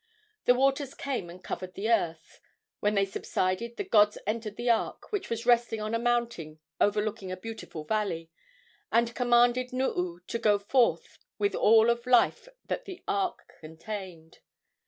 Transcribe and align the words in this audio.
The 0.45 0.55
waters 0.55 0.95
came 0.95 1.29
and 1.29 1.43
covered 1.43 1.75
the 1.75 1.91
earth. 1.91 2.41
When 2.79 2.95
they 2.95 3.05
subsided 3.05 3.77
the 3.77 3.83
gods 3.83 4.17
entered 4.25 4.55
the 4.55 4.67
ark, 4.67 5.11
which 5.11 5.29
was 5.29 5.45
resting 5.45 5.79
on 5.79 5.93
a 5.93 5.99
mountain 5.99 6.59
overlooking 6.79 7.31
a 7.31 7.37
beautiful 7.37 7.83
valley, 7.83 8.31
and 8.91 9.13
commanded 9.15 9.71
Nuu 9.71 10.19
to 10.25 10.39
go 10.39 10.57
forth 10.57 11.19
with 11.37 11.53
all 11.53 11.91
of 11.91 12.07
life 12.07 12.49
that 12.65 12.85
the 12.85 13.03
ark 13.07 13.53
contained. 13.59 14.39